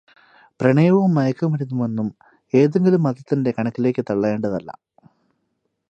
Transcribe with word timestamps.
പ്രണയവും 0.59 1.15
മയക്കുമരുന്നുമൊന്നും 1.15 2.07
ഏതെങ്കിലും 2.53 3.03
മതത്തിന്റെ 3.03 3.51
കണക്കിലേക്ക് 3.51 4.05
തള്ളേണ്ടതല്ല. 4.09 4.71